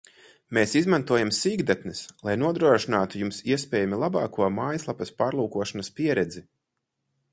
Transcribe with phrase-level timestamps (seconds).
[0.57, 6.43] Mēs izmantojam sīkdatnes, lai nodrošinātu Jums iespējami labāko mājaslapas pārlūkošanas pieredzi